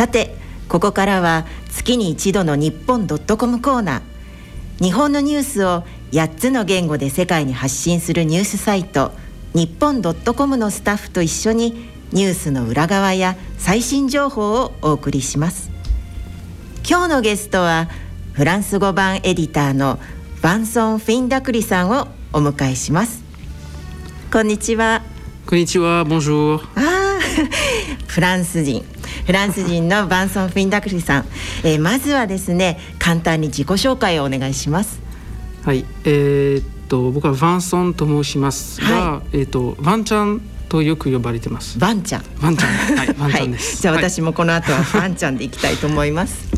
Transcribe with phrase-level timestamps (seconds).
[0.00, 0.34] さて
[0.66, 4.82] ここからは月に一度の日本ドットコムコーナー。
[4.82, 9.12] 日本のニュースを8つの言語で世界に発信するニュースサイト
[9.52, 15.70] 日本ドットコムのスタッフと一緒にニュースの裏側や最新情報をお送りします。
[16.88, 17.90] 今日のゲストは
[18.32, 19.98] フランス語版エディターの
[20.40, 23.22] バンソン・フィンダクリさんをお迎えします。
[24.32, 25.02] こんにちは。
[25.44, 26.68] こんにちは、 Bonjour。
[26.76, 27.20] あ
[28.06, 28.82] フランス人
[29.26, 31.26] フランス人のバンソン・フィンダクリさん、
[31.64, 35.00] えー、まずはですね簡単に自己紹介をお願いします。
[35.64, 41.78] はい、えー、っと僕はバンソンと申しますが、はい、えー、っとワンちゃんとよく呼ばれてます。
[41.78, 46.48] ワンちゃんワンちゃんはいワンちゃんです、はい、 じゃあ私もこの後は ワンちゃんでいきたいと思います。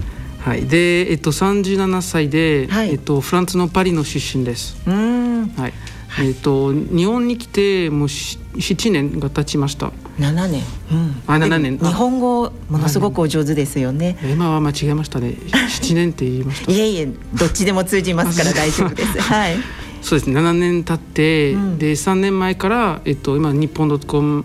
[0.41, 4.77] はい、で、えっと、三十七歳で、はい、えっと、フランスのパリの出身です。
[4.87, 5.73] うん、はい、
[6.21, 9.93] えっと、日本に来て、もう七年が経ちました。
[10.19, 10.63] 七年。
[10.91, 11.79] うん、あ、七年。
[11.79, 14.17] 日本語、ものすごくお上手ですよね。
[14.23, 15.37] 今は間違えましたね。
[15.69, 16.73] 七年って言いました。
[16.73, 19.21] いえいえ、どっちでも通じますから大丈夫です。
[19.23, 19.57] はい。
[20.03, 24.45] そうですね、七年経って、うん、で、三年前から、えっと、今日本ドットコム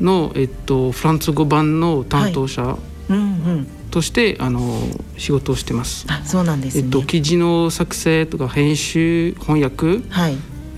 [0.00, 2.62] の、えっと、フランス語版の担当者。
[2.62, 2.78] は
[3.10, 3.66] い、うんうん。
[3.90, 4.60] としてあの
[5.16, 6.06] 仕事をしてます。
[6.08, 10.36] あ、そうなんです、ね、えっと記事の作成とか編集、翻訳、はい、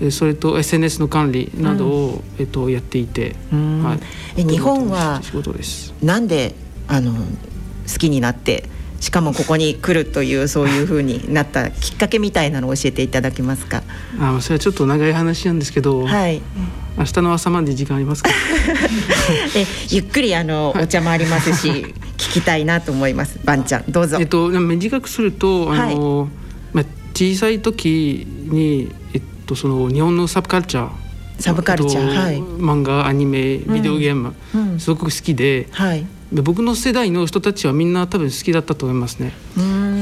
[0.09, 3.97] それと SNS の管理などを、うん、えっとやっていて、は
[4.35, 4.41] い。
[4.41, 5.93] え日本は仕事です。
[6.01, 6.55] なんで
[6.87, 8.63] あの好きになって
[8.99, 13.83] しかもここに来るというそういうふうになったきっかけみたいなのを教えていただけますか？
[14.19, 16.41] あ、それはちょっと長い話なんですけど、はい、
[16.97, 18.29] 明日の朝まで時間ありますか？
[19.55, 21.69] え、ゆっくりあの、お茶もありますし、
[22.17, 23.39] 聞きたいなと思います。
[23.45, 24.17] ばんちゃん、どうぞ。
[24.19, 26.29] えっと短くすると、あの、はい、
[26.73, 26.85] まあ
[27.15, 28.89] 小さい時に
[29.51, 30.91] とその日本のサブカルチャー。
[31.41, 34.71] サブカルチャー、はい、漫画アニメビデオゲーム、うん。
[34.73, 39.33] うん、すごく好きで、はい、で僕の世代の人たちはみんな多分好きだったと思いますね。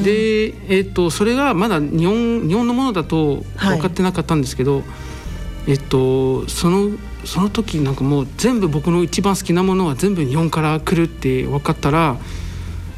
[0.03, 4.83] で、えーと、それがまだ日本日本のものだと分かってなかったんですけど、はい、
[5.69, 6.91] えっとその
[7.25, 12.17] その時なんかもう全部僕の一番好きなものは全部日本から来るって分かったら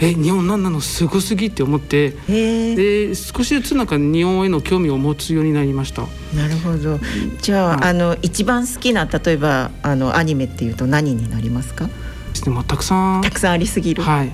[0.03, 0.81] え日本何なの？
[0.81, 2.09] すごすぎって思って。
[2.27, 6.01] で少しずつなんか日本への興味を持つようになりました。
[6.35, 6.99] なるほど。
[7.39, 11.85] じゃあはい、あの一番好きな例えばあのアニメっていうと何になりますか？
[11.85, 11.91] で
[12.33, 13.21] すね、まあ、たくさん。
[13.21, 14.01] たくさんありすぎる。
[14.01, 14.33] はい。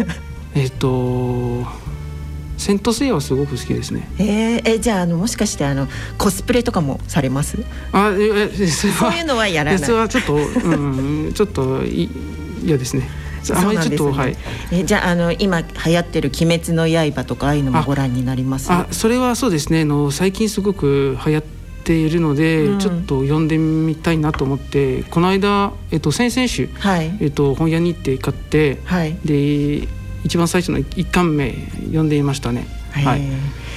[0.54, 1.64] えっと
[2.58, 4.08] セントセイヤはすごく好きですね。
[4.18, 5.88] えー、えじゃああのもしかしてあの
[6.18, 7.58] コスプレとかもされます？
[7.92, 9.78] あええそういうのはやらない。
[9.78, 10.38] それはちょっとう
[11.28, 12.10] んちょっとい
[12.62, 13.08] 嫌ですね。
[13.54, 14.36] あまりちょっと、ね、はい。
[14.72, 18.72] えじゃああの今流行ってる鬼滅の刃とかああいうのもご覧になります？
[18.72, 19.82] あそれはそうですね。
[19.82, 21.42] あの最近すごく流行っ
[21.84, 29.86] ているので、うん、ちょっと読んでみたいなと思ってこの間、えっと、先々週、はい、えっと、本屋に行って買って、はい、で
[30.24, 31.52] 一番最初の1巻目
[31.86, 32.66] 読んでいましたね。
[33.04, 33.20] はい。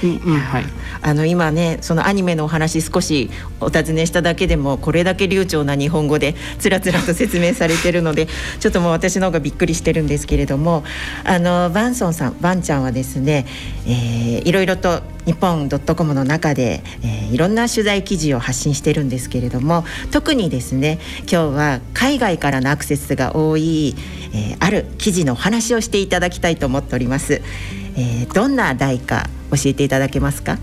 [0.04, 0.40] うんうん。
[0.40, 0.66] はい、
[1.02, 8.28] あの今ねそのアニメのお話少しお尋ねしただけでもこれだけ流暢な日本語でつらつらと説明されてるので
[8.60, 10.84] ちょっともう私の方がびっくりしてるんですけれども
[11.24, 13.46] あのバンソンさんバンちゃんはですね、
[13.86, 23.96] えー、いろいろと日本ドットコムの中で、えー、いろんな取材記事を発信してるんですけれども特にですね今日は海外からのアクセスが多い、
[24.34, 27.42] えー、ある記事のお話をしていただきたいと思っております。
[28.00, 30.58] えー、どんな題か教えていただけますか？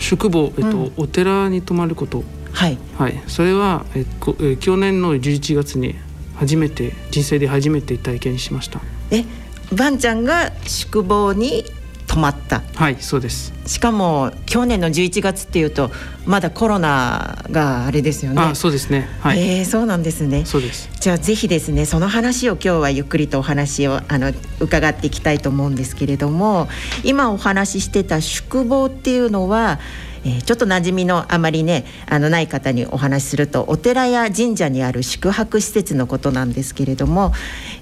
[0.00, 2.24] 宿坊、えっと、うん、お寺に泊まること。
[2.52, 5.94] はい、はい、それは、えこえ去年の11月に
[6.34, 8.80] 初めて人生で初めて体験しました。
[9.12, 9.24] え
[9.72, 11.64] ばんちゃんが宿坊に
[12.10, 12.62] 止まった。
[12.74, 13.52] はいそうです。
[13.66, 15.92] しかも去年の11月っていうと
[16.26, 18.42] まだコロナがあれですよね。
[18.42, 19.08] あそうですね。
[19.20, 19.38] はい。
[19.38, 20.44] えー、そうなんですね。
[20.44, 20.90] そうです。
[20.98, 26.68] じゃあぜひですねその話を今日はゆっくりとお話をあの伺っていきたいと思うんですけれども
[27.04, 29.78] 今お話ししてた宿坊っていうのは
[30.24, 37.32] えー、ちょっと馴染みのあまりねあのない方にお話しするとお寺や神社にある宿泊施設のことなんですけれども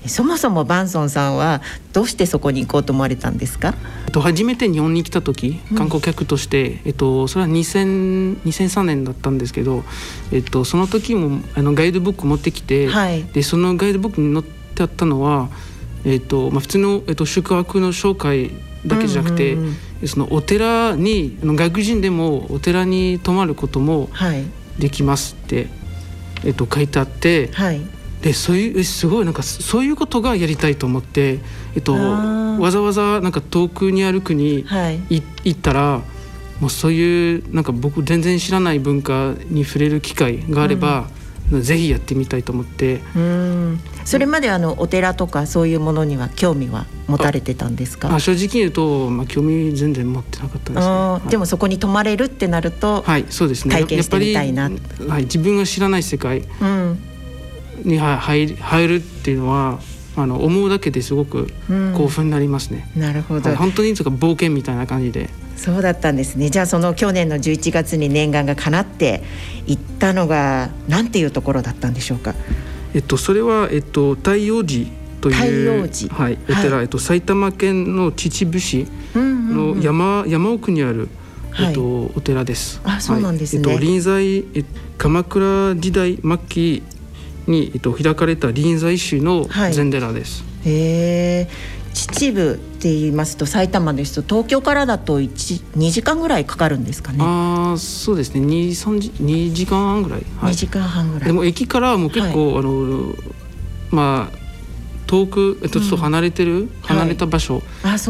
[0.07, 1.63] そもそもバンソンさんは
[1.93, 3.75] どうしてそこに行こうと思われたんですか、
[4.07, 9.83] えっと、初めて日本に来た時観光客として、うん、えっと、それは2000 2003年だったんですけど、
[10.33, 15.49] えっと、その時もあのガイドブック持ってきて、はい、でそのガイドブックに載ってあったのは、
[16.05, 18.51] えっとまあ、普通の、えっと、宿泊の紹介
[18.89, 20.09] だけじゃなくて、うんうんうん。
[20.09, 24.09] そのお寺に外国人でもお寺に泊まることも
[24.79, 25.69] できますって、はい、
[26.47, 27.81] えっと、書いてあって、はい、
[28.23, 31.41] でそういうすごいなんかそういうことがやりたいと思って、
[31.75, 36.03] えっと、わざわざなんか遠くにある国、はい、行ったら
[36.61, 41.09] もうそういうなんか僕全然知らない文化に触れる機会があれば、
[41.51, 43.01] ぜひやってみたいと思って。
[43.17, 43.81] うん。
[44.05, 48.15] それまであのお寺とかそういうものには興味は持たれてたんですか？
[48.15, 53.75] あ正直言うと、まあ、興味全然持ってなかったですね、はい、でもそこに泊まれるってなるとはいそうですね。
[53.75, 54.71] 体験してみたいな、
[55.09, 56.45] はい、自分が知らない世界
[57.85, 59.79] に入入るっていうのは
[60.17, 61.49] あの思うだけですごく
[61.97, 65.29] 興奮になりますね、うん、なるほど、本当にとか冒険みたいな感じで
[65.59, 69.23] そうだったんですねじゃあその去年の11月に念願が叶って
[69.67, 72.35] 行ったのがなんていうところだったんでしょうか？
[72.95, 74.87] えっとそれはえっと太陽寺
[75.21, 81.09] というはい、お寺、はい、えっと埼玉県の秩父市の山、うんうん、山奥にある
[81.61, 82.81] えっと、お寺です。
[82.85, 83.63] あ、そうなんですね。
[83.67, 84.65] えっと、臨済、え
[84.97, 86.83] 鎌倉時代末期
[87.49, 90.45] に、えっと、開かれた臨済宗の禅寺です。
[90.63, 91.49] はい、へえ。
[91.93, 97.19] 秩父って言いますと埼玉ですと東京からだと2時間ぐらいかかるんですかね。
[97.23, 98.41] ああそうですね。
[98.41, 101.27] 2, 3時2時間半ぐらい、はい、2時間半ぐらい。
[101.27, 103.15] でも駅からも結構、はい、あの
[103.91, 104.39] まあ
[105.09, 107.63] 遠く、えっと、ちょっと離れてる、うん、離れた場所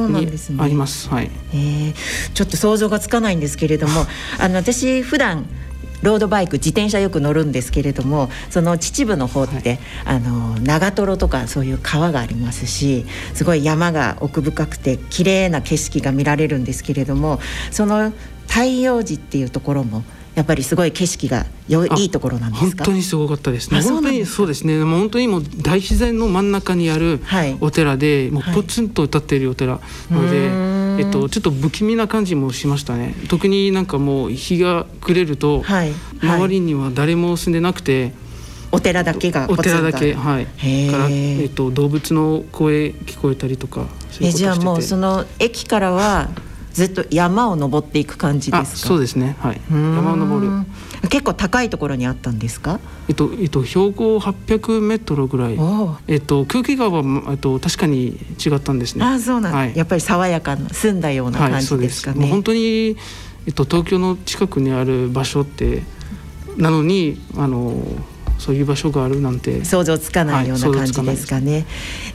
[0.08, 0.28] に
[0.58, 1.08] あります。
[1.08, 1.94] はい、えー、
[2.34, 4.06] ちょっと想像がつかないんですけれども
[4.38, 5.46] あの私普段
[6.02, 17.40] ロードバイク自転車よく乗るんですけれどもその秩父の方って、はい、あの長瀞とかそういう川がありますしすごい山が奥深くて綺麗な景色が見られるんですけれども
[17.70, 18.12] その
[18.46, 20.02] 太陽寺っていうところも
[20.38, 23.82] やっぱりすごい景色がよいいところなんです本当にすごかったですね。
[23.82, 24.78] 本当にそうですね。
[24.84, 27.20] もう本当にもう大自然の真ん中にある
[27.60, 29.80] お寺で、はい、もうポツンと立っているお寺
[30.10, 30.48] なので。
[30.48, 33.14] はいえっと、ちょっと不気味な感じもしましたね。
[33.28, 38.12] 特になんかもう日が暮れると、はい、周りには誰も住んでなくて、
[38.72, 40.46] お寺だけがお寺だけはい。
[40.90, 43.86] から、えっと、動物の声聞こえたりとか
[44.20, 46.30] えじゃあもうその駅からは
[46.78, 48.88] ずっと山を登っていく感じですか？
[48.88, 49.36] そうですね。
[49.40, 49.60] はい。
[49.68, 50.48] 山を登る。
[51.08, 52.78] 結構高いところにあったんですか？
[53.08, 55.58] えっと、えっと、標高800メートルぐらい。
[56.06, 59.04] えっと、空気川は、えっと、確かに違ったんですね。
[59.04, 62.96] あそうなん、はい、やっぱり爽やかな澄んだような感じですかね、はい、本当に、
[63.46, 65.82] えっと、東京の近くにある場所って
[66.56, 67.74] なのにあの
[68.38, 71.66] そういう場所があるなんて想像つかないような感じですかね。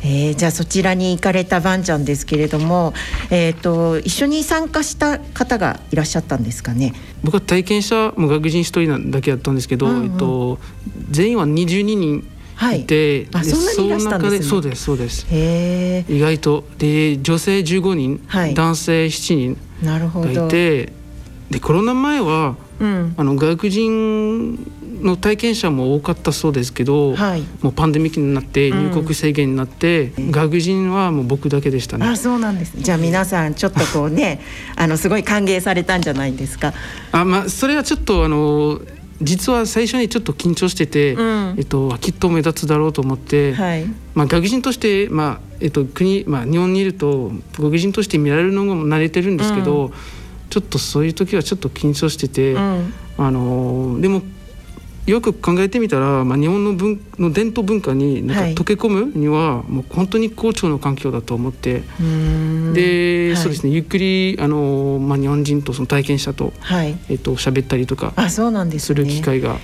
[0.02, 2.94] はい、えー、じゃあそちらに行かれたバンちゃんですけれども、
[3.30, 6.94] えーと、一緒に参加した方がいらっしゃったんですかね？
[7.24, 10.60] 僕は体験者も外人一人だけだったんですけど、うんうん、えっと、
[11.12, 12.86] 全員は22人はい、
[13.34, 14.44] あそんなにいらしたんですね。
[14.44, 15.25] そうですそうです。
[15.30, 20.94] 意外とで女性15人、はい、男性7人がいて
[21.50, 24.60] でコロナ前は、うん、あの外国人
[25.04, 32.06] の体験者も多かったそうですけど、はい、もうパンデミックになって入国制限になって、うん、外国人はもう僕だけでしたね。
[32.06, 34.42] あそうなんです、じゃあ皆さんちょっとこうね
[34.76, 36.74] あのすごい歓迎されたんじゃないですか？
[37.12, 38.82] あまあそれはちょっとあの
[39.22, 43.86] 実は最初にちょっと緊張してて、うん、えっと、きっと目立つだろうと思って、はい、
[44.16, 49.94] まあ、外国人として、まあえっと、国、まあ、日本にいると外国人として見られるのも慣れてるんですけど、うん、
[50.50, 54.24] ちょっとそういう時はちょっと緊張してて、うん、あのでも
[55.06, 61.84] よく考えてみたら、まあ、日本の文の伝統文化になんか溶け込むには、もう本当に好調の環境だと思って。
[62.74, 63.72] で、はい、そうですね。
[63.72, 69.58] ゆっくりあの、まあ、日本人とその体験者と、はい、えっと喋ったりとかする機会が。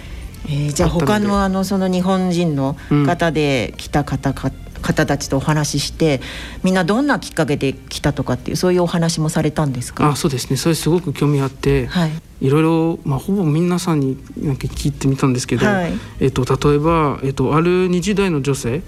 [0.47, 2.75] えー、じゃあ他のあのその日本人の
[3.05, 6.21] 方で来た方か、方たちとお話しして
[6.63, 10.09] みんなどんなきっかけで来たとかっていうそういうお話もされたんですか？
[10.09, 10.57] あそうですね。
[10.57, 18.81] それすごく興味あって、はい、いろいろ、まあ、ほぼ皆さんになんか聞いてみたんですけど、はい、えっと、例えば、えっと、ある20代の女性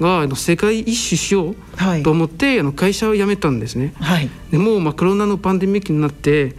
[0.00, 1.56] が、うん、世界一周しよう
[2.02, 3.92] と思って、はい、あの会社を辞めたんですね。
[4.00, 6.54] はい、でも、まあ、コロナのパンデミックになって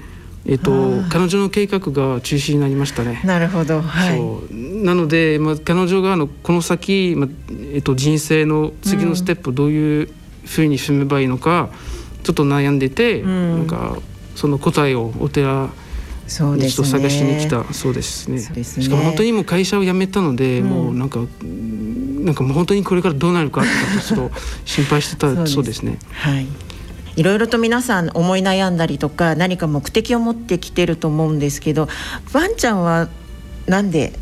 [0.49, 0.71] えっと、
[1.09, 3.21] 彼女の計画が中止になりましたね。
[3.23, 4.83] なるほど、はい、そう。
[4.83, 7.29] なので、まあ、彼女があのこの先、まあ
[7.71, 10.09] えっと、人生の次のステップをどういう
[10.45, 11.69] ふうに進めばいいのか、
[12.17, 13.97] うん、ちょっと悩んでて、うん、なんか
[14.35, 15.69] その答えをお寺
[16.27, 17.71] そうです、ね、探しに来た。
[17.71, 23.69] そうですね、ね、しかも本当にもう会社を辞めたので、うん、もうなんかなんかもう本当にこれからどうなるかって
[24.03, 25.45] ちょっと心配してた。
[25.45, 25.99] そうですね。
[26.11, 26.47] はい
[27.19, 31.89] いろいろと皆さん思い悩んだりとか何か目的を持ってきてると思うんですけど
[32.31, 33.09] ワンちゃんは
[33.67, 34.13] なんで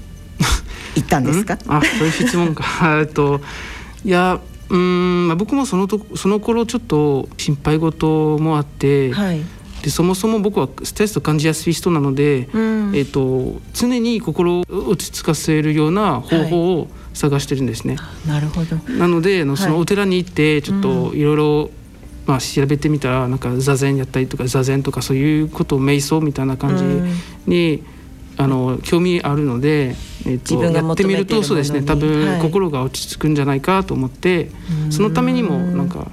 [0.97, 1.59] 行ったんですか？
[1.67, 2.65] あそういう質問か。
[2.99, 3.39] えっと
[4.03, 4.39] いや
[4.69, 9.41] うん、まあ、僕もそのとその頃ちょっと心配事もあって、はい、
[9.83, 17.95] でそもそも僕はストレスを感じやすい人なので、うん、えーと、常に心を落ち着かせるような方法を探してるんですね。
[17.95, 18.75] はい、なるほど。
[18.93, 21.69] なのであのそのお寺に行ってちょっといろいろ
[22.27, 26.83] まあ、調べてみたらなんか座禅やったりとか座禅とかそういうことを瞑想みたいな感じ
[27.49, 27.83] に、
[28.37, 31.81] あの興味あるので、えーと、とやってみるとそうですね。
[31.81, 34.41] 多分心が落ち着くんじゃないかと思って、は
[34.89, 36.11] い、そのためにもなんか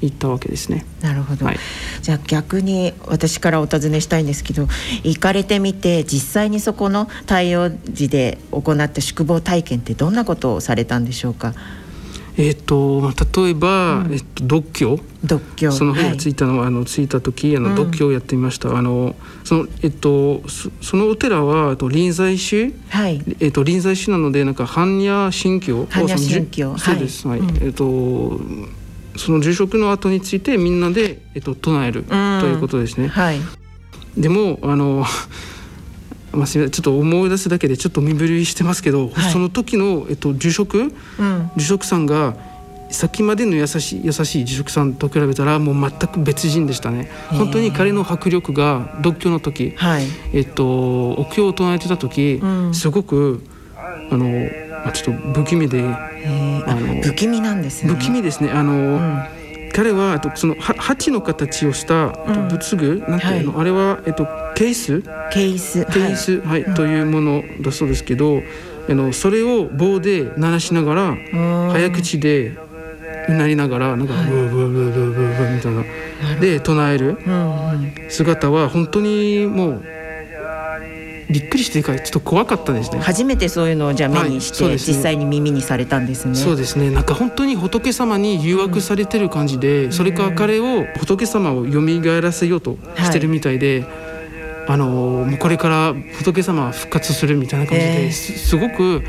[0.00, 0.86] 行ったわけですね。
[1.02, 1.58] なるほど、はい、
[2.00, 4.68] じゃあ逆に私からお尋ねしたいんですけど
[5.04, 11.54] 行かれてみて実際にそこの太陽寺で行った宿坊体験ってどんなことをされたんでしょうか？
[12.36, 14.98] えーと、例えば、うん、えっと、独居。
[15.24, 15.70] 独居。
[15.72, 18.76] その部屋ついたのは、はい、あのついた時あの、独居をやってみました。
[18.76, 20.42] あのそのえっと
[20.80, 23.22] そのお寺はと臨済宗、はい。
[23.40, 26.78] えっと、臨済宗なのでなんか般若心経般若心経。
[26.78, 28.40] そうです、はい、はい、えっと
[29.16, 32.14] その住職の後についてみんなで、えっと、唱えると
[32.46, 33.08] いうことですね。
[33.08, 33.40] はい、
[34.16, 35.04] でもあの
[36.32, 42.36] まあ、ちょっと思い出すだけでちょっと身震いしてますけど、はい、その時の、えっと、住職、うん、住職さんが
[42.90, 47.08] さっきまでの優しい優しい住職さんと比べたらもう全く別人でしたね。
[47.30, 53.44] 本当に彼の迫力が独居の時、はい、えっと、お経を唱えてた時、うん、すごく
[54.10, 57.92] あの、まあ、ちょっと不気味であの不気味なんですね。
[57.92, 58.50] 不気味ですね。
[58.50, 59.39] あの、うん
[59.72, 62.08] 彼はとその鉢の形をした
[62.48, 65.02] 仏具、うん、なんていうの、はい、あれはえっとケース？
[65.32, 65.84] ケース。
[65.86, 68.42] ケース、はい、はい、というものだそうですけど、
[68.88, 71.16] あのそれを棒で鳴らしながら
[71.72, 72.56] 早口で
[73.28, 75.84] うなりながらなんかブーブーブーブーブーブーみたいな。
[76.40, 77.16] で唱える。
[78.10, 79.82] 姿は本当にもう
[81.30, 82.98] びっくりしてからちょっと怖かったですね。
[82.98, 86.34] 初めてそういうのをじゃあ目にして、はいね、実際に耳にされたんですね。
[86.34, 86.90] そうですね。
[86.90, 93.88] なんか本当に仏様に誘惑されてる感じで、うん、それから彼を仏様を蘇らせようとしてるみたいで、はい、
[94.68, 99.02] あのもうこれから仏様は復活するみたいな感じで、えー、すごく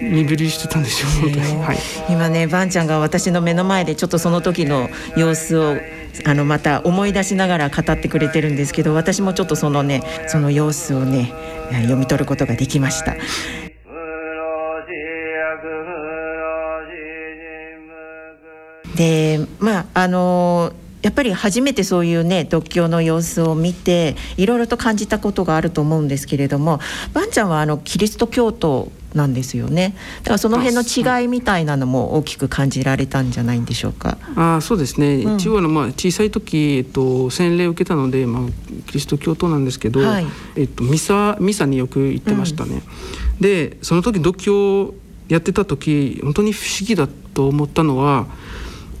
[0.00, 5.76] 身振りしてたんですよ、はい、今ねばんちゃんが私の目の前でちょっとその時の様子を
[6.24, 11.32] あのまた思い出しながら語ってくれてるんですけど私もちょっとそのねその様子をね
[11.70, 13.16] 読み取ることができました。
[18.96, 20.72] でまああの
[21.02, 26.80] やっぱり初めてそういうね独協の様子を見ていろいろと感じたことがあると思うんですけれども
[27.14, 29.94] ばんちゃんはあのキリスト教徒なんですよね。
[30.22, 34.18] だからその辺の違いみたいなのも大きく感じられたんじゃないんでしょうか。
[34.36, 38.42] あそうですね、うん、一応のまあ小さい時、えっと、洗礼を受けたので、まあ、
[38.86, 42.82] キリスト教徒なんですけど、はい、えっと、ミサミサによく行ってましたね、
[43.36, 44.94] うん、でその時独協
[45.28, 48.26] やってた時本当に不思議だと思ったのは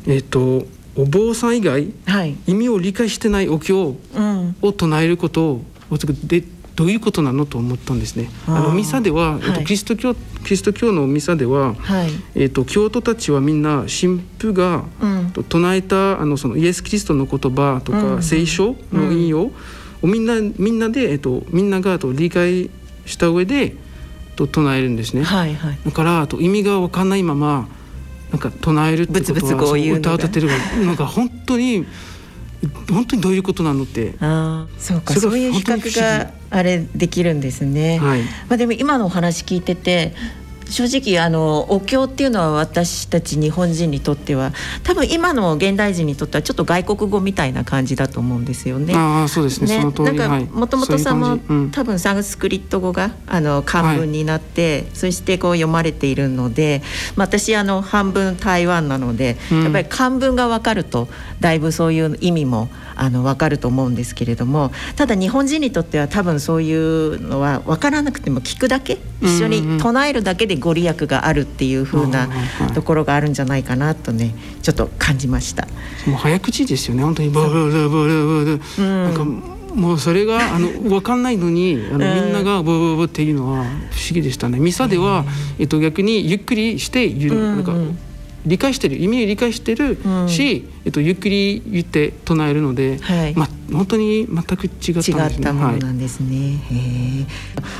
[0.06, 3.94] えっとお坊さん以外、はい、意味を理解してないお経
[4.62, 6.42] を唱えることを、うん、で
[6.78, 8.30] どういうことなのと思ったんですね。
[8.46, 19.52] あのミサでは、えっと、キリスト教、キリスト教のミサでは、はい、えっと教徒たちはみんな神父が、うん、唱えたあのそのイエス・キリストの言葉とか、うん、聖書の引用を
[20.04, 22.70] みんなみんなでえっとみんながと理解
[23.06, 23.74] した上で
[24.36, 25.24] と唱えるんですね。
[25.24, 27.66] はいはい、だからと意味が分かんないまま
[28.30, 30.48] なんか唱えるってことは歌を歌ってる
[30.86, 31.86] なんか本当に。
[32.90, 34.14] 本当にどういうことなのって。
[34.20, 40.14] あそうかそういう比較があれできるんですね、はい、まあ、でも今のお話聞いてて
[40.70, 48.94] 正直あのお経っていうのは私たち日本人にとっては多分今の現代人にとってはちょっと外国語みたいな感じだと思うんですよね。
[48.94, 49.78] ああそうですね。
[49.78, 56.82] ねなんかもともとさも、うん、多分サンスクリット語があの漢文になって、はい、そしてこう読まれているので、
[57.16, 61.08] まあ、私あの半分台湾なので、うん、やっぱり漢文が分かると
[61.40, 72.28] だいぶそういう意味もあの分かると思うんですけれどもただ日本人にとっては多分そういうのは分からなくても聞くだけ一緒に唱えるだけでご利益があるっていう風な
[72.74, 75.66] ところがあるんじゃないかなとねちょっと感じました。
[76.06, 77.30] もう早口ですよね本当に。
[77.30, 77.88] バラバラバラバ
[78.76, 79.24] ラなんか
[79.74, 84.58] もうそれがあの 分かんないのにあの、みんながブブブっていうのは不思議でしたね。
[84.58, 85.24] ミサでは、
[85.58, 87.74] えっと、逆にゆっくりしてゆ、なんか
[88.46, 89.96] 理解してる意味を理解してる
[90.28, 95.24] し、うん、えっと、ゆっくり言って唱えるので、はい、まあ、本当に全く違ったんですね。
[95.24, 96.58] 違ったものなんですね。
[96.68, 97.26] はい、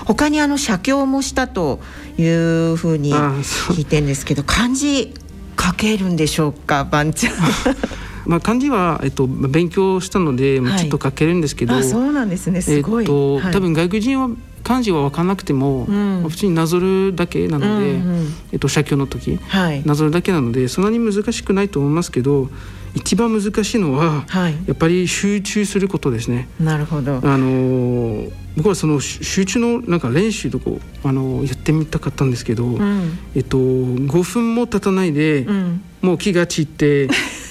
[0.06, 1.80] 他にあの写経もしたと
[2.18, 5.14] いうふうに聞いてんですけど漢字
[5.60, 7.34] 書けるんでしょうか番ちゃん。
[8.26, 12.60] まあ、漢字は、えっと、勉強したので、はい、ちょっと書けるんですけど、そうなんですね。
[12.60, 14.28] すごい、えっと、はい、多分外国人は
[14.68, 22.50] 漢字は分からなくても、うん、普通になぞるだけなので、うんうん、えっと、写経の時、はい、なぞるだけなのでそんなに難しくないと思いますけど
[22.94, 26.48] 一番難しいのは、はい、やっぱり集中することですね。
[26.60, 27.20] なるほど。
[27.22, 30.70] あの僕はその集中のなんか練習とか
[31.04, 37.08] あのやってみたかったんですけど、うん、えっと5分も経たないで、うん、もう気が散って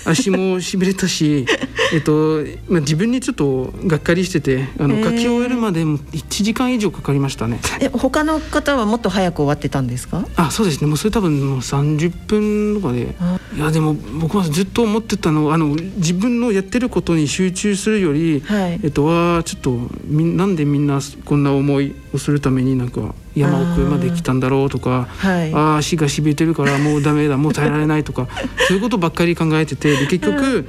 [0.09, 1.45] 足もしびれたし
[1.93, 7.59] えっとまあ自分にちょっとがっかりしててあの書き終えるまでも1時間以上かかりましたね。
[7.79, 10.25] え他の方はもっと早く終わってたんですか？
[10.35, 10.87] あそうですね。
[10.87, 13.15] もうそれ多分もう30分とかで。
[13.55, 28.27] いやでも僕はずっと思ってたのあの自分のやってることに集中するより、はい、えっとはちょっとみなんでみんなこんな思いをするためになんか山奥まで来たんだろうとかあ、はい、あ足がしびれてるからもうダメだもう耐えられないとか
[28.67, 30.67] そういうことばっかり考えててで結局、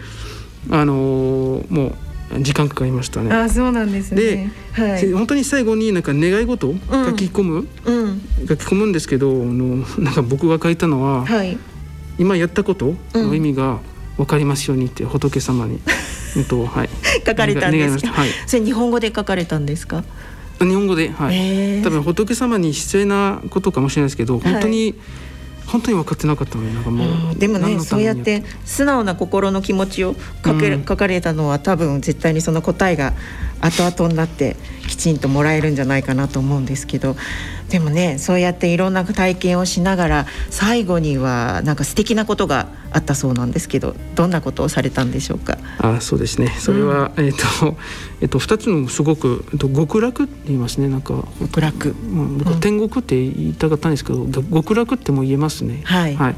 [0.71, 1.87] あのー、も
[2.37, 3.35] う時間かかりましたね。
[3.35, 4.21] あそうなんですね。
[4.77, 11.57] で、はい、本当に最後になんか願い事を書き込む、うん、書き込むんですけど、あのなんか僕が書いたのは、はい、
[12.19, 13.79] 今やったことの意味が
[14.19, 15.81] 分かりますようにって仏様に、
[16.37, 16.91] えっとはい、
[17.27, 18.09] 書かれたんですか？
[18.13, 20.05] はい、それ日本語で書かれたんですか？
[20.65, 24.95] 日本語で、はい、多分仏様に失礼なことかもしれないですけど本当に、はい、
[25.67, 33.15] 本当に分かってなかったのでなんかもう、でもねそうやって素直な心の気持ちを書け、うん、書かれたのは多分絶対にその答えが
[33.61, 34.57] 後々になって
[34.88, 37.17] きちんともらえるんじゃないかなと思うんですけど
[37.69, 45.59] でもねそうやっていろんな体験をしながら最後にはなんか素敵なことがあったそうなんですけどどんなことをされたんでしょうか？
[45.79, 46.49] あそうですね。
[46.59, 47.77] それは、うん、えっ、と,、
[48.23, 50.88] えーと、2つのすごく、えーと、極楽って言いますね。
[50.88, 55.83] なんか極楽、うん、僕天国って言いたかったんですけど、うん、極楽っても言えますね。
[55.85, 56.37] はい、はい、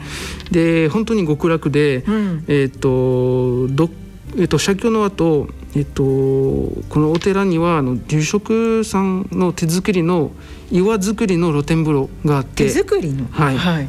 [0.50, 3.88] で本当に極楽で、うん、えっ、とど
[4.36, 10.32] えっ、と写経の後えっと、このお寺にはあの住職さんの手作りの
[10.72, 12.64] 岩作りの露天風呂があって。
[12.64, 13.26] 手作りの？
[13.30, 13.88] はい、はい、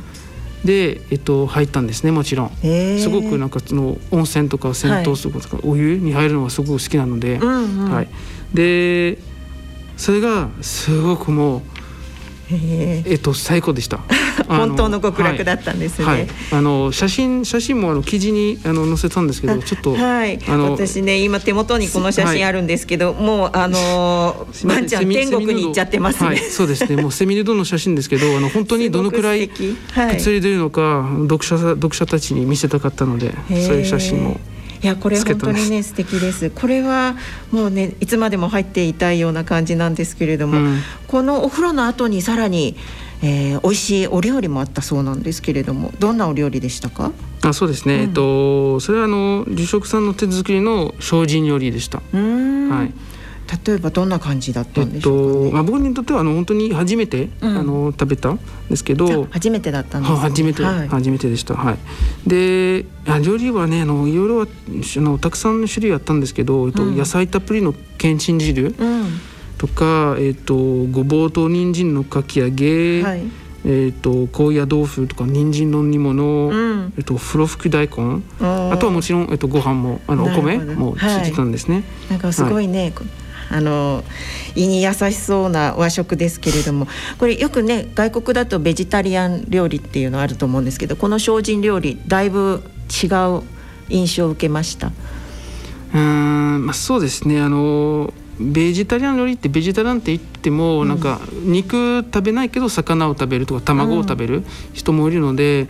[0.63, 2.51] で、えっと、入ったんですねもちろん。
[2.99, 8.07] すごくなんかその温泉とか銭湯とか、お湯に入るのがすごく好きなので、うんうん、はい、
[8.53, 9.17] で
[9.97, 11.61] それがすごくもう
[12.51, 14.01] えっと最高でした。
[14.43, 16.05] 本当の極楽だったんですね。
[16.05, 16.19] はい。
[16.19, 20.39] はい、あの写真写真もあの記事にあの載せたんですけど、ちょっとはい。
[20.47, 26.37] 私ね今手元にこの写真あるんですけど、はい、もうあのワンちゃん天国に行っちゃってますね。
[26.37, 27.01] そうですね。
[27.01, 29.75] もうセミルドの写真ですけど、あの本当にどのくらいく
[30.19, 34.39] つり出るのか、読者読者たちに見せたかったので、そういう写真も。
[34.83, 36.49] いやこれ本当にね素敵です。
[36.49, 37.15] これは
[37.51, 42.75] もうねいつまでも入っていたいような感じなんですけれども、うん、このお風呂の後にさらに
[43.23, 47.11] えー、美味しいお料理もあったそうなんですけれどもどんなお料理でしたか？
[47.43, 51.99] あそうですね、うん、えっとそれはあの住職さんの手作りの精進料理でした。
[51.99, 52.93] はい。
[53.65, 59.25] 例えばどんな感じだったんでしょうか、ね、えっとまあ、僕にとってはあの本当に初めて、うん、あの食べたんですけど。
[59.25, 61.55] 初めてだったんです、ね、初めて、はい、初めてでした。
[61.55, 61.77] はい。
[62.25, 62.85] で
[63.23, 64.47] 料理はねあのいろいろあ
[65.01, 69.21] のたくさんの種類あったんですけど、えっと、野菜たっぷりのけんちん汁、うん
[69.61, 70.55] とか、えーと、
[70.91, 73.21] ごぼうと人参のかき揚げ、はい、
[73.63, 81.75] えーと、高野豆腐とか人参の煮物、うん、えーと、風呂吹き大根あとはもちろん、えー、とご飯もあのお米もついてたんですね。
[81.75, 83.07] はい、なんかすごいね、はい。
[83.51, 84.03] あの
[84.55, 86.87] 胃に優しそうな和食ですけれども
[87.19, 93.43] これよくね外国だとベジタリアン料理っていうのあると思うんですけどこの精進料理だいぶ違う
[93.89, 94.91] 印象を受けました？
[95.93, 97.41] うんまあそうですね。
[97.41, 105.67] あのベジタリアン料理ってベジタリアンって言っても、なんか肉食べないけど魚を食べるとか卵を食べる人もいるので、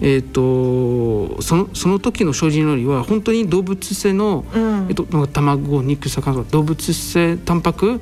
[0.00, 8.00] えーと、そのその時の精進料理は本当に動物性の、うん、えーと、と卵肉魚動物性タンパク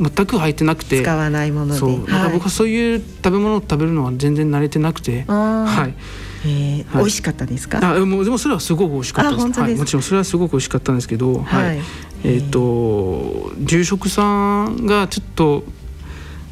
[0.00, 1.02] 全く入ってなくて。
[1.02, 5.24] 使わないものでそう、なんか僕はそういう食べ物を食べるのは全然慣れてなくて。
[5.28, 5.94] はい。
[6.44, 7.78] えーはい、美味しかったですか？
[7.82, 9.46] あ、もうでもそれはすごく美味しかったです。
[9.48, 11.82] ですはい、もちろんそれはすごく美味しかったんですけど、はい、はい、
[12.24, 15.64] えっ、ー、と住職さんがちょっと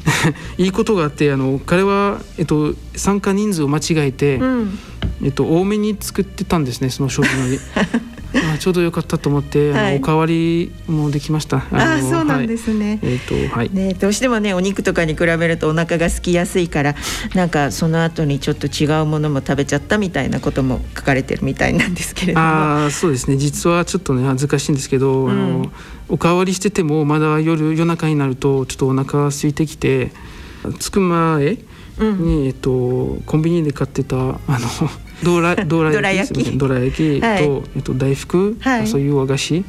[0.57, 4.79] いいことがあってあの彼は、えっと、参加人数を間違えて、うん、
[5.23, 7.59] えっと、多めに作ってたんですねその商品のま
[8.33, 11.57] あちょうどよかったと思って、はい、おかわりもできました。
[11.57, 12.99] ああそうなんですね。
[13.01, 13.69] はい、えっ、ー、とはい。
[13.73, 16.95] ねどうしてもねお肉とかに比べるとお腹が空きやすいから
[17.33, 22.45] なんかその後にちょっと違うものも食べちゃったみたいなことも書かれてるみたいなんですけれども。
[22.45, 25.71] ああそうですね実はちょっとね恥ずかしいんですけど、うん、あの
[26.07, 30.11] おかわりしててもまだ夜夜中になるとちょっとお腹空いてきて
[30.79, 31.65] 着く前に、
[31.99, 34.37] うん、えっとコンビニで買ってたあの
[35.23, 36.57] どらどら焼き？
[36.57, 37.19] どら焼き。
[37.19, 37.43] と、はい、
[37.75, 39.65] えっと大福、はい、そういう和菓子？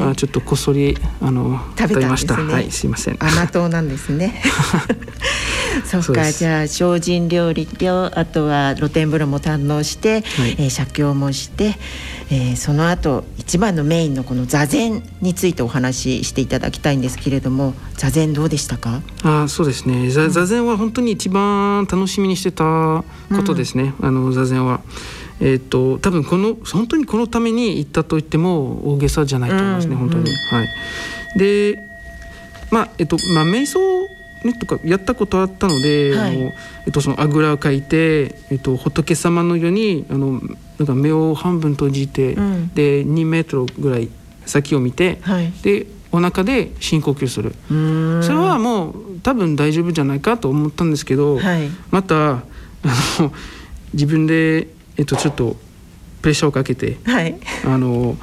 [0.00, 3.16] あちょっとこっそりあの食べました、ね、はいすいません。
[3.22, 4.42] 甘党なんですね。
[5.86, 11.74] そっかじゃあ精進料理とあとは露天風呂も堪能して、はい、えー、写経もして、
[12.30, 19.00] えー、その後一番のメインのこの座禅についてお話ししていただきたいんですけれども座禅どうでしたか？
[19.24, 20.10] あそうですね。
[20.10, 23.04] 座座禅は本当に一番楽しみにしてた
[23.34, 24.80] ことですね、うん、あの座禅は。
[25.40, 30.30] えーと、多分この本当にこのために行ったと言っても大げさじゃないと思いますね、うん、本当に。
[30.30, 30.68] はい、
[31.36, 31.84] で
[32.70, 33.80] まあえっとまあ瞑想
[34.44, 36.52] ね、とかやったことあったので、はい、あの
[36.86, 40.40] えっと、そのあぐらをかいて、えっと、仏様のようにあの
[40.78, 44.08] なんか目を半分閉じて、うん、で2メートルぐらい
[44.44, 47.54] 先を見て、はい、でお腹で深呼吸する。
[47.68, 52.44] それはもう多分大丈夫じゃないかと思ったんですけど、はい、またあ
[53.18, 53.32] の
[53.94, 55.56] 自分で、えっと、ちょっと
[56.22, 58.16] プレッシャーをかけて、はい、あの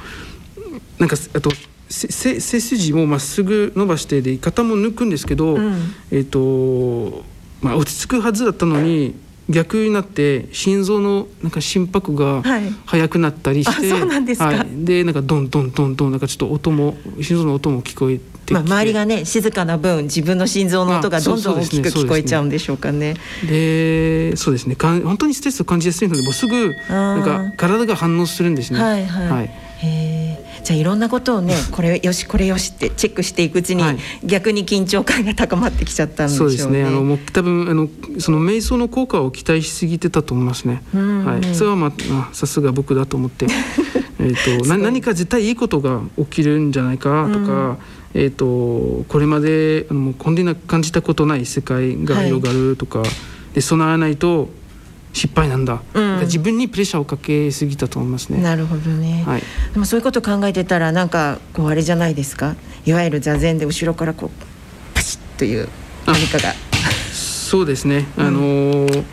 [0.98, 1.50] なんかあと
[1.88, 7.24] 背筋もまっすぐ伸ばしてで肩も抜くんですけど、うん、えっ、と
[7.62, 9.14] まあ落ち着くはずだったのに
[9.48, 12.42] 逆になって心臓のなんか心拍が
[12.86, 23.14] 速くなったりして、はい、そうなんですか、はい、でなんかドンドンドンドンなんかちょっと音も心臓の音も聞こえてまあ、周りがね静かな分自分の心臓の音がどんどん大きく聞こえちゃうんでしょうかね。
[23.48, 24.76] でそうですね。
[24.76, 28.80] かん本当にストレスを感じやすいのでもうすぐなんか体が反応するんですね。
[28.80, 29.50] はいはい、はい、
[29.82, 36.56] へじゃあいろんなことをね これよしこれよしってチェックしていくうちに、はい、逆に緊張感が高まってきちゃったんでしょうね。
[36.56, 36.84] そうですね。
[36.84, 40.82] あのもう多分あのその瞑想の効果を期待しすぎてたと思いますね。
[40.92, 43.46] はい、それはまあさすが僕だと思って。
[44.22, 47.78] えとな何か絶対いいことが起きるんじゃないかとか。
[48.14, 53.08] えーと、これまであのこんな感じたことない世界が広がるとか、はい、
[53.54, 54.48] で備わないと
[55.12, 58.40] 失敗なんだ、うん、自分にプレッシャーをかけすぎたと思いますね。
[58.40, 59.42] なるほどね、はい、
[59.72, 62.56] でもそういうこと考えてたらなんかこうあれじゃないですか。
[62.86, 64.30] いわゆる座禅で後ろからこう
[64.94, 65.68] パシッという
[66.06, 66.54] 何かが。
[67.12, 69.04] そうですね、うん、あのー、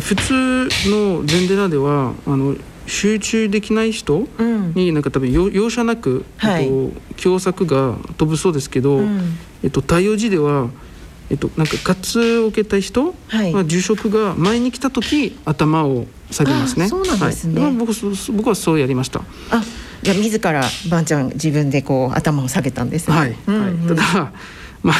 [0.00, 4.26] 普通の禅寺ではあの集中できない人
[4.74, 6.70] になんか多分容赦なく、はい、えっ
[7.16, 10.70] と、狭窄が飛ぶそうですけど、うん、えっと、太陽寺では
[11.30, 16.86] えっと、なんか活を受けた人は住職が前に来た時頭を下げますね。
[16.88, 17.62] そうなんですね。
[17.62, 17.92] はい、僕
[18.32, 19.22] 僕はそうやりました。
[19.50, 19.64] あ、
[20.02, 23.36] じゃ自らばんちゃん自分でこう頭を下げたんです、ね、はい。
[23.46, 24.32] うんうん、はい、ただ
[24.82, 24.96] まあ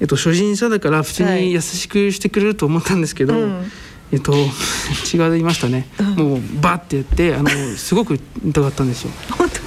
[0.00, 3.34] えっと初心者だから普通に優しくしてくれると思ったんですけど。
[3.34, 3.70] はいうん
[4.12, 4.32] えっと
[5.12, 9.10] 違いましたね、うん、もうバッてやってあのすごく痛かったんですよ。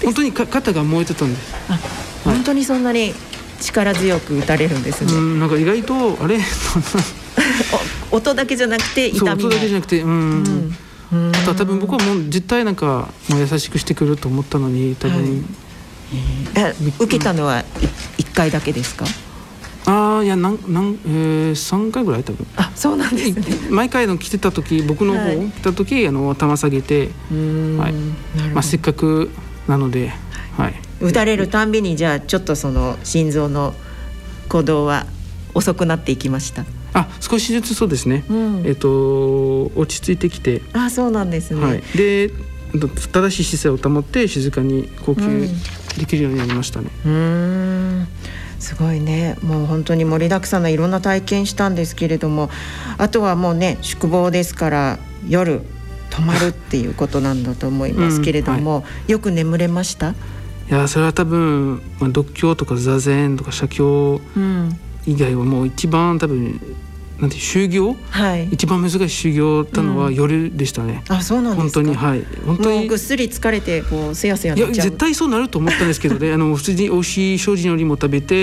[0.03, 1.53] 本当にか肩が燃えてたんです。
[2.23, 3.13] 本当にそんなに
[3.61, 5.39] 力強く打たれるんですね。
[5.39, 6.39] なんか意外とあれ
[8.11, 10.75] 音だけじゃなくて痛み音だけじゃなくてうん。
[11.11, 15.43] うん、あとは多分僕はもう絶対なんかもう優しくしてくると思ったのに多分、
[16.53, 17.63] はい、え受けたのは
[18.19, 19.05] 一回だけですか？
[19.89, 22.45] ああいやなんなんえー、3回ぐらい多分。
[22.55, 23.43] あそうなんですね。
[23.71, 27.93] 毎回の来てた時僕の方、はい、来た時あの頭下げてはい。
[28.53, 29.31] まあ、せっかく
[29.67, 30.11] なので
[30.55, 30.75] はい。
[31.01, 33.73] 打たれるたんびにじゃあちょっとその心臓の
[34.43, 35.07] 鼓動は
[35.55, 36.65] 遅くなっていきました。
[36.93, 40.61] あ少しずつそうですね、うん、えっ、と落ち着いてきて。
[40.73, 42.31] あそうなんですね、はい、で
[43.11, 46.89] 正しい姿勢を保って静かに呼吸できるようになりましたね。
[47.05, 48.07] うん、
[48.59, 49.37] すごいね。
[49.41, 52.49] もう本当に盛りだくさんないろんな体験したんですけれども
[52.97, 55.61] あとはもうね宿坊ですから夜
[56.09, 60.11] 泊まるっていうことなんだと思いますけれども、うんはい、よく眠れました？
[60.11, 60.15] い
[60.69, 64.19] やそれは多分、まあ、独協とか座禅とか写経
[65.05, 66.59] 以外はもう一番多分
[67.19, 71.03] なんて修行、はい、一番難しい修行ったのは夜でしたね。
[71.09, 72.23] うん、あそうなん本当にはい。
[72.45, 72.87] 本当に。
[72.87, 76.31] ぐっすり疲れてこうせやせやいや絶対そうなると思ったんですけどね。
[76.33, 78.35] あの普通に美味しい精進よりも食べて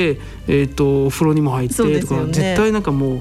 [0.47, 3.21] えっ、ー、とお風呂にも入ってとか、ね、絶対なんかもう。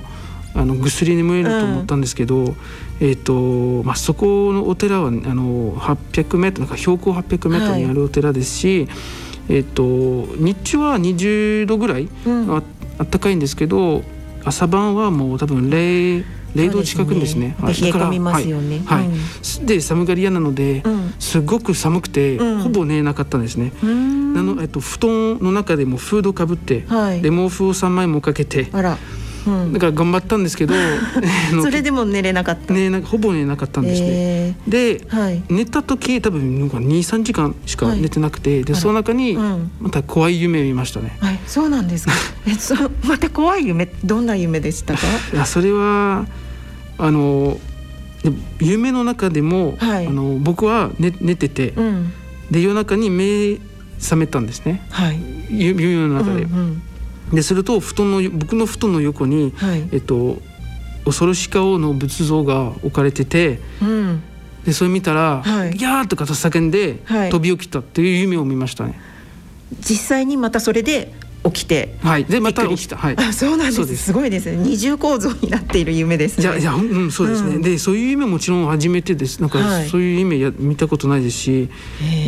[0.57, 2.55] あのぐっすり眠れると思ったんですけど、うん、
[3.01, 8.89] えーとまあ、そこのお寺はあの800メートルなんか標高800メートルにあるお寺ですし、はい、
[9.49, 12.63] えーと、日中は20度ぐらい、うん、あ
[12.97, 14.03] あったかいんですけど
[14.45, 16.23] 朝晩はもう多分0
[16.55, 17.55] 0度近くですね。
[17.59, 18.81] はい、冷え込みますよね。
[18.85, 19.07] はい。
[19.07, 23.73] うん、で寒がり屋なので、うん、すごく寒くて、うん、ほぼ寝なかったんですね。
[23.83, 28.69] なのえっと布団の中でもフードかぶって、はい、で毛布を三枚もかけて。
[28.71, 28.97] あら。
[29.73, 30.73] だから頑張ったんですけど
[31.61, 32.73] それでも寝れなかった。
[32.73, 39.37] 寝なほぼ寝なかったんですね、えー、で、はい、寝た時多分23時間しか寝てなくて、はい、でその中に
[39.79, 42.13] また怖い夢見ましたね、はい、そうなんですか。
[42.47, 44.99] えそまた怖い夢どんな夢でしたか？
[45.33, 46.25] いやそれは
[46.97, 47.59] あの
[48.59, 52.13] 夢の中でも、はい、あの僕は寝寝てて、うん、
[52.49, 53.57] で夜中に目
[53.99, 56.43] 覚めたんですね、はい、夢の中で。
[56.43, 56.81] うんうん
[57.33, 60.41] ですると布団の僕の布団の横に、はい、えっと
[61.05, 64.23] 恐ろし顔の仏像が置かれてて、うん、
[64.65, 68.99] でそれ見たら「はい、ギャー!」とかと叫んで、はい、飛び起きたっていう夢を見ましたね。
[69.79, 73.95] 実際にまたそれで起きて、はい、でまた起きた、はい、あそうなんです。
[73.97, 74.13] す。
[74.13, 74.57] ごいですね。
[74.57, 76.43] 二重構造になっている夢ですね。
[76.43, 79.39] いやいや、うん、そうですね、うん、でそういう夢もちろん初めてです。
[79.39, 81.69] なんか、そういう夢や見たことないですし。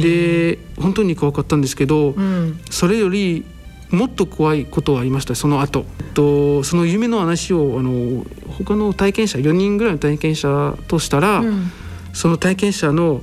[0.02, 3.44] で本当に怖かったんですけど、うん、それより
[3.92, 5.36] もっと怖いことはありました。
[5.36, 5.86] その後。
[6.14, 8.26] とその夢の話をあの
[8.58, 11.72] 他の体験者4人ぐらいの体験者としたら、うん、
[12.12, 13.22] その体験者の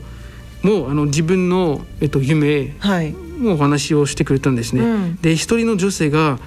[0.62, 2.74] もうあの自分の、えっと、夢
[3.38, 4.82] もお話をしてくれたんですね。
[4.82, 6.38] うん、で一人の女性が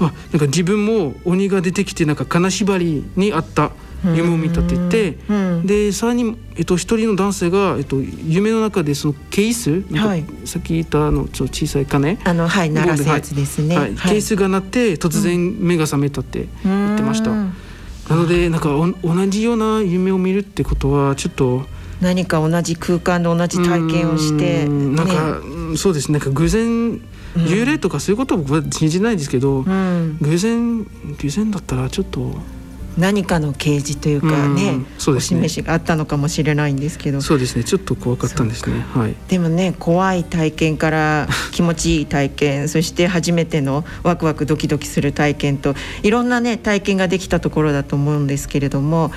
[0.00, 3.72] あなんか自分も鬼が出てきてなんか金縛りにあった
[4.04, 17.52] 夢を見たって言って、うん、でさらに、えっと、一人の男性が、えっと、夢の中でそのケース、はい、さっき言ったあのちょっと小さい鐘あのはい鳴らすやつですね、はい、ケースが鳴って突然目が覚めたって言ってました、な
[18.10, 18.68] のでなんか
[19.02, 21.66] 同じような夢を見るってことはちょっと
[22.00, 27.00] 何か同じ空間で同じ体験をして、ね、なんかそうですなんか偶然
[27.36, 32.34] 幽霊とかそういうことは僕は信じないですけど、うん、偶然偶然だったらちょっと
[32.98, 35.40] 何かの啓示というかね、そうですね。
[35.40, 37.20] お示しがあったのかもしれないんですけど。
[37.20, 37.64] そうですね。
[37.64, 38.80] ちょっと怖かったんですね。
[38.94, 39.14] はい。
[39.28, 49.10] でもね怖い体験から気持ちいい体験 そして初めてのワクワクドキドキする体験といろんなね体験ができたところだと思うんですけれども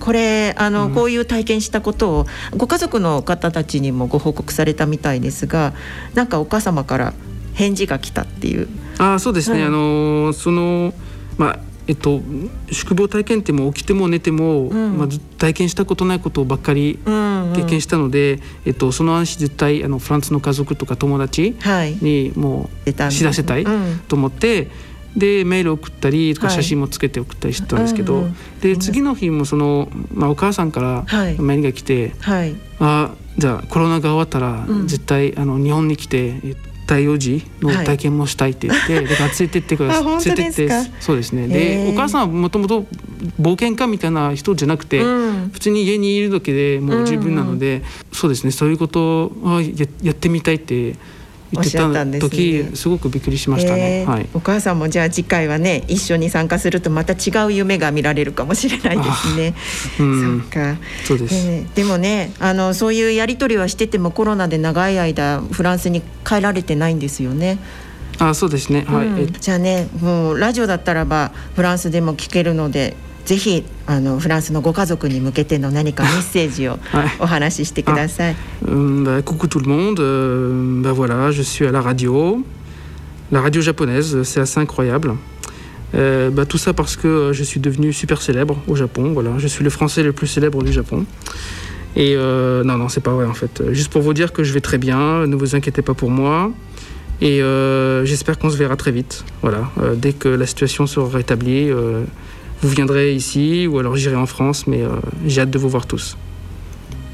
[0.00, 5.72] これあの、うん、こういう体験したことをご家族の方たちにもご報告されたみたいですが
[6.14, 7.14] なんかお母様から
[7.54, 8.68] 返事が来たっていう。
[8.98, 10.94] あそうですね、うん、あのその
[11.36, 12.20] まあえっと、
[12.70, 21.56] 宿坊体験っても起きても寝ても、うん、まあ、体験したことないことばっかり経験したので、うんうん、えっと、その話絶対あのフランスの家族とか友達
[22.00, 23.64] にもう知らせたい
[24.08, 24.68] と思って、
[25.16, 31.04] でメール送ったりとか写真もつけて送ったりしてたんですけど、はいうんうん、で次の日もその、まあ、お母さんから
[31.38, 40.04] メールが来て「はい、あじゃあコロナが終わったら絶対、あの日本に来て太陽寺の体験もしたいって言って、はい、だから連れてってください。
[40.04, 40.70] 連れてって。
[41.00, 41.48] そうですね。
[41.48, 42.86] でお母さんはもともと
[43.40, 48.52] 冒険家みたいな人じゃなくて、うん、普通に家にいるだけでもう十分なので、うんうん、そうですね。
[48.52, 50.94] そういうことはややってみたいって
[51.52, 54.04] 言ってた時、ね、すごくびっくりしましたね、え。
[54.04, 59.54] ー、はい、お母さんもじゃあ次回はね一緒に参加するとまた違う夢が見られるかもしれないですね。
[60.00, 67.58] うん、そうかそうです、えー、でもねあのそういうやり取りはしててもコロナで長い間フランスに帰られてないんですよね。
[68.18, 76.79] あそうですね、はい、うん、じゃあねもうラジオだったらばフランスでも聞けるので ぜひあのフランスのご家族に向けての何かメッセージを
[77.19, 78.35] お話ししてください。
[78.65, 82.43] bah, coucou tout le monde, euh, bah voilà, je suis à la radio,
[83.31, 85.15] la radio japonaise, c'est assez incroyable.
[85.93, 89.11] Euh, bah, tout ça parce que je suis devenu super célèbre au Japon.
[89.13, 91.05] Voilà, je suis le Français le plus célèbre du Japon.
[91.95, 93.61] Et euh, non, non, c'est pas vrai en fait.
[93.71, 96.51] Juste pour vous dire que je vais très bien, ne vous inquiétez pas pour moi.
[97.19, 99.25] Et euh, j'espère qu'on se verra très vite.
[99.41, 101.69] Voilà, euh, dès que la situation sera rétablie.
[102.56, 104.88] Euh, vous viendrez ici ou alors j'irai en France, mais euh,
[105.26, 106.16] j'ai hâte de vous voir tous.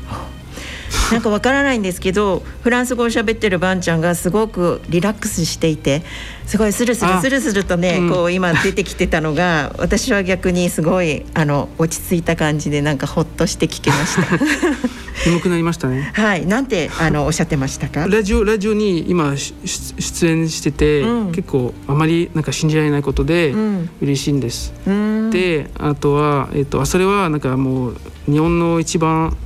[1.12, 6.02] なんかわからないんですけどフランス語を喋ってるばんちゃんがすごくリラックスしていて
[6.46, 14.22] すごいスルスルスルスルとね、うん、こう今出てきてたのが私は逆にすごいあの落ち着いた感じでなんかほっとして聞けました。
[15.26, 16.10] 眠くなりましたね。
[16.14, 18.06] はい、なんてあのおっしゃってましたか？
[18.08, 23.54] ラジオラジオに今出演してて、うん、結構あまりなんか信じられないことで
[24.00, 24.72] 嬉しいんです。
[24.86, 29.36] うん、で、あとはえっ、とそれはなんかもう日本の一番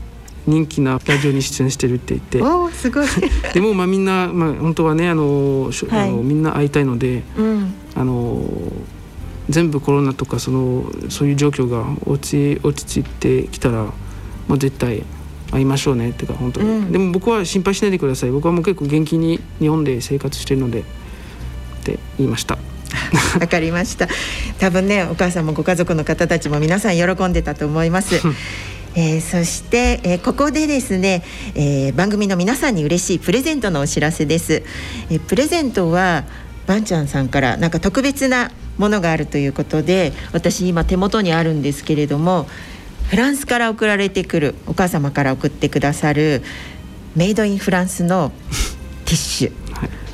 [0.47, 2.41] 人気なラジオに出演してるって言って。
[2.43, 3.07] おすごい。
[3.53, 8.43] でもまあみんな、まあ、本当はねあの、はい、あのみんな会いたいので、うん、あの
[9.49, 13.85] 全部コロナとかそのそういう状況が落ち落ち着いてきたら、
[14.49, 15.03] まあ、絶対
[15.51, 18.31] 会いましょうねってか本当に、うん、でも僕は心配しないでください。
[18.31, 20.83] 僕はもう結構元気に日本で生活してるのでっ
[21.85, 22.59] て言いました。
[23.41, 24.09] わかりました。
[24.59, 28.21] 多分ねお母さんもご家族の方たちも皆さん喜んでたと思います。
[28.99, 31.23] えー、そして、えー、ここでですね、
[31.55, 34.63] えー、番組の皆さんに嬉しいプレゼントのお知らせです、
[35.11, 36.25] えー、プレゼントは
[36.67, 42.49] ばんちゃんさんからなんか特別なものがあるということで私今手元にあるんですけれども
[43.09, 46.43] フランスから送られてくるお母様から送ってくださる
[47.15, 48.33] メイドインフランスの
[49.05, 49.53] ティッシュ。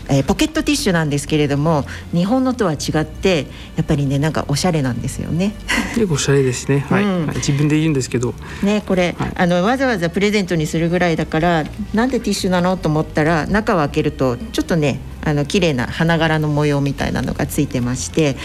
[0.09, 5.55] えー、ポケットティッシュなんですけれども日本のとは違ってやっぱりねなんかおしゃれなんですよね。
[5.95, 8.35] 結構おしゃれですね、 はい、うん、自分で言うんですけど。
[8.63, 18.37] ねこれ、はい、あのわざわざプレゼントにするぐらいだからなんでティッシュなのと思ったら中を開けるとちょっとねあの綺麗な花柄の模様みたいなのがついてまして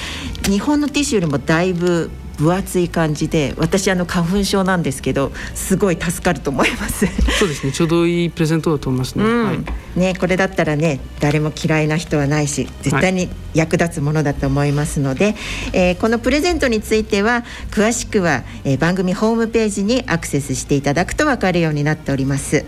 [0.47, 7.07] 日本のティッシュよりもだいぶ分厚い感じで私あの花粉症なんですけどすごい助かると思います。
[7.37, 7.71] そうですね。
[7.71, 15.35] ちょうどいいプレゼントだと思いますね、うん、はい、ねこれだったらね誰も嫌いな人はないし絶対に役立つものだと思いますので、はい、
[15.73, 22.65] えー、このプレゼントについては詳しくは、えー、番組ホームページにアクセスしていただくと分かるようになっております。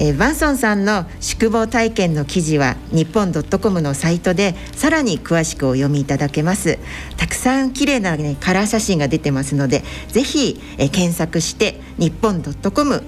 [0.00, 6.78] えー、バンソンさんの宿坊体験の記事は日本ドットコムのサイトでさらに詳しくお読みいただけます。
[7.18, 13.04] たくさん綺麗なねカラー写真が出てますのでぜひ、えー、検索して日本ドットコム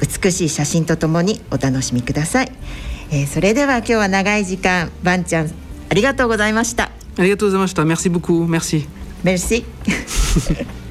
[0.00, 2.52] 美しい写真とともにお楽しみください、
[3.10, 5.50] えー、それでは今日は長い時間バンちゃん
[5.90, 6.90] ありがとうございました。
[7.16, 7.82] ありがとうございました。
[7.82, 8.86] Merci beaucoup merci
[9.24, 9.64] merci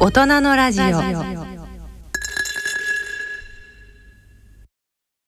[0.00, 1.37] 大人のラジオ。